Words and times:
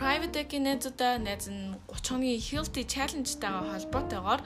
Deck-ийн 0.00 0.64
найзуудаа 0.64 1.20
найз 1.20 1.44
нь 1.52 1.76
30 1.92 2.08
хоногийн 2.08 2.40
Healthy 2.40 2.88
Challenge-тайгаа 2.88 3.64
холбоотойгоор 3.68 4.40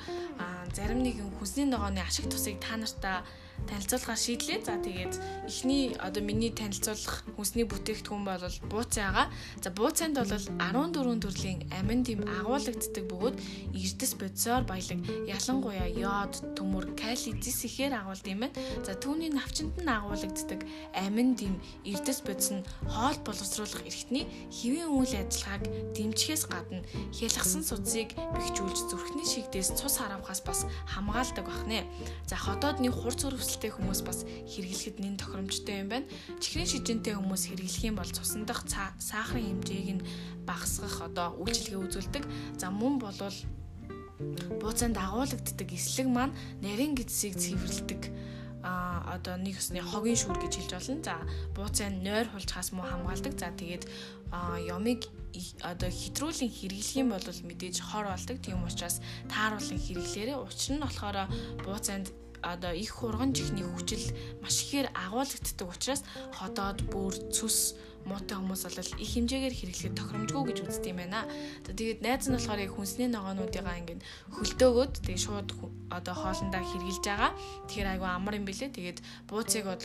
зарим 0.75 1.07
нэгэн 1.07 1.31
хүнсний 1.39 1.71
ногооны 1.71 2.03
ашиг 2.03 2.27
тусыг 2.27 2.59
та 2.59 2.75
нартаа 2.75 3.23
танилцуулахаар 3.65 4.21
шийдлээ. 4.21 4.61
За 4.65 4.77
тэгээд 4.77 5.15
эхний 5.49 5.97
одоо 5.97 6.23
миний 6.23 6.53
танилцуулах 6.53 7.25
хүнсний 7.37 7.65
бүтээгдэхүүн 7.65 8.25
бол 8.29 8.45
бууцайгаа. 8.69 9.33
За 9.65 9.71
бууцайнд 9.73 10.21
бол 10.21 10.29
14 10.29 11.25
төрлийн 11.25 11.65
амин 11.73 12.05
дэм 12.05 12.29
агуулгаддаг 12.29 13.05
бөгөөд 13.09 13.37
эрдэс 13.73 14.13
бодисоор 14.21 14.69
баялаг 14.69 15.01
ялангуяа 15.25 15.89
йод, 15.89 16.35
төмөр, 16.53 16.93
кали, 16.93 17.33
зис 17.41 17.65
ихээр 17.65 17.97
агуулд 17.97 18.27
юм 18.29 18.45
байна. 18.45 18.57
За 18.85 18.93
түүний 18.93 19.33
навчинд 19.33 19.81
нь 19.81 19.89
агуулгаддаг 19.89 20.61
амин 20.93 21.33
дэм 21.33 21.57
эрдэс 21.89 22.21
бодис 22.21 22.53
нь 22.53 22.67
хоол 22.85 23.17
боловсруулах 23.25 23.89
эрхтний 23.89 24.29
хэвийн 24.53 24.93
үйл 24.93 25.15
ажиллагааг 25.17 25.65
дэмжихээс 25.97 26.45
гадна 26.53 26.85
хялгсан 27.17 27.65
судсыг 27.65 28.13
бэхжүүлж 28.13 28.79
зүрхний 28.93 29.25
шигдээс 29.25 29.73
цус 29.81 29.97
харавхаас 29.99 30.45
бас 30.45 30.69
хамгаалдаг 30.93 31.47
бахнэ. 31.49 31.89
За 32.29 32.37
хотоодны 32.37 32.93
хурц 32.93 33.25
өрөвсөл 33.25 33.44
хүсэлтэй 33.45 33.71
хүмүүс 33.77 34.01
бас 34.09 34.25
хэрэглэхэд 34.25 34.97
нэн 35.05 35.21
тохиромжтой 35.21 35.85
юм 35.85 35.89
байна. 35.93 36.09
Чихрийн 36.41 36.65
шижинтэй 36.65 37.13
хүмүүс 37.13 37.53
хэрэглэх 37.53 37.85
юм 37.85 38.01
бол 38.01 38.09
цусан 38.09 38.49
дах 38.49 38.65
сахарын 38.65 39.61
хэмжээг 39.61 40.01
нь 40.01 40.07
багасгах 40.49 41.05
одоо 41.05 41.37
үйлчилгээ 41.37 41.85
үзүүлдэг. 41.85 42.25
За 42.57 42.73
мөн 42.73 42.97
болвол 42.97 43.37
бууцаанд 44.65 44.97
агуулгаддаг 44.97 45.69
эслэг 45.69 46.09
маань 46.09 46.33
нарийн 46.65 46.97
гидсийг 46.97 47.37
цэвэрлдэг 47.37 48.09
а 48.65 49.21
одоо 49.21 49.37
нэг 49.37 49.61
усны 49.61 49.85
хогийн 49.85 50.17
шүүр 50.17 50.41
гэж 50.41 50.53
хэлж 50.57 50.73
болно. 50.73 51.05
За 51.05 51.17
бууцаа 51.53 51.93
нойр 51.93 52.33
хулцгаас 52.33 52.73
муу 52.73 52.89
хамгаалдаг. 52.89 53.37
За 53.37 53.53
тэгээд 53.53 53.85
ямыг 54.65 55.05
одоо 55.61 55.91
хэтрүүлэн 55.93 56.49
хэрэглэх 56.49 56.97
юм 56.97 57.13
бол 57.13 57.21
мэдээж 57.21 57.77
хор 57.85 58.09
болдог. 58.09 58.41
Тийм 58.41 58.65
учраас 58.65 59.05
тааруулан 59.29 59.81
хэрэглээрээ 59.85 60.39
учир 60.41 60.81
нь 60.81 60.85
болохоор 60.85 61.29
бууцаанд 61.61 62.09
одоо 62.45 62.73
их 62.77 62.93
хурган 62.93 63.33
чихний 63.33 63.65
хүчил 63.65 64.05
маш 64.45 64.61
ихээр 64.63 64.93
агуулгддаг 64.93 65.69
учраас 65.69 66.03
ходоод 66.37 66.85
бүр 66.93 67.15
цүс 67.33 67.75
муутай 68.05 68.37
хүмүүс 68.37 68.63
бол 68.69 69.01
их 69.01 69.11
хэмжээгээр 69.17 69.55
хэрэглэхэд 69.57 69.97
тохиромжгүй 69.97 70.43
гэж 70.53 70.59
үздэг 70.69 70.93
юм 70.93 71.01
байна. 71.01 71.25
Тэгээд 71.65 72.05
найз 72.05 72.29
нь 72.29 72.37
болохоор 72.37 72.61
яг 72.61 72.73
хүнсний 72.77 73.09
ногоонуудыгаа 73.09 73.81
ингээд 73.81 74.05
хөлдөөгөөд 74.37 74.93
тэгээд 75.09 75.25
шууд 75.25 75.49
одоо 75.89 76.15
хоолндоо 76.15 76.61
хэрглэж 76.61 77.01
байгаа. 77.01 77.33
Тэгэхээр 77.65 77.93
айгу 77.97 78.05
амар 78.05 78.37
юм 78.37 78.45
бэлээ. 78.45 78.77
Тэгээд 78.77 78.99
бууцыг 79.25 79.65
бол 79.65 79.81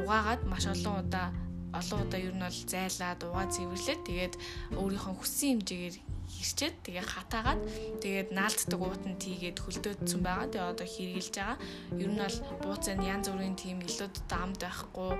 угаагаад 0.00 0.42
маш 0.48 0.64
олон 0.64 0.94
удаа 1.04 1.28
олон 1.76 1.98
удаа 2.08 2.20
ер 2.20 2.32
нь 2.32 2.44
бол 2.44 2.60
зайлаад 2.72 3.20
угаа 3.20 3.46
цэвэрлээд 3.52 4.00
тэгээд 4.08 4.34
өөрийнхөө 4.80 5.14
хүссэн 5.20 5.60
хэмжээгээр 5.60 5.96
ирчээд 6.40 6.76
тэгээ 6.86 7.04
хатаагаад 7.04 7.60
тэгээд 8.00 8.28
наалддаг 8.32 8.80
уутанд 8.80 9.18
тийгээд 9.20 9.58
хөлдөөдсөн 9.60 10.20
байгаа. 10.24 10.48
Тэгээ 10.48 10.70
одоо 10.72 10.86
хэрэгжилж 10.88 11.34
байгаа. 11.36 11.58
Ер 12.00 12.10
нь 12.12 12.20
бол 12.22 12.38
бууцаа 12.62 12.94
нь 12.96 13.08
янз 13.08 13.26
бүрийн 13.28 13.56
тийм 13.58 13.78
илүүд 13.84 14.14
дамд 14.30 14.56
байхгүй 14.62 15.10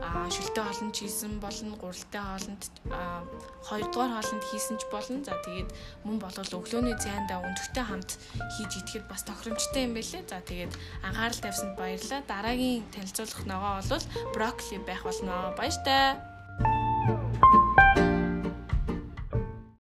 аа 0.00 0.28
шүлтэй 0.32 0.64
хоолнд 0.64 0.94
хийсэн 0.96 1.32
болно, 1.42 1.74
гуралтай 1.76 2.22
хоолнд 2.22 2.62
хоёрдугаар 3.68 4.12
хоолнд 4.16 4.44
хийсэн 4.48 4.76
ч 4.80 4.82
болно. 4.88 5.20
За 5.22 5.34
тэгээд 5.44 5.70
мөн 6.06 6.16
болвол 6.22 6.56
өглөөний 6.58 6.96
цайндаа 6.98 7.44
өндөртэй 7.44 7.84
хамт 7.86 8.10
хийж 8.56 8.72
идэхэд 8.80 9.06
бас 9.10 9.22
тохиромжтой 9.28 9.82
юм 9.86 9.92
байлээ. 9.96 10.22
За 10.28 10.40
тэгээд 10.40 10.72
анхаарал 11.06 11.40
тавьсанд 11.42 11.74
баярлалаа. 11.78 12.22
Дараагийн 12.26 12.84
танилцуулах 12.94 13.42
ногоо 13.46 13.72
бол 13.80 14.04
брокколи 14.34 14.78
байх 14.86 15.02
болно. 15.04 15.54
Баяр 15.58 15.76
таа. 15.84 17.71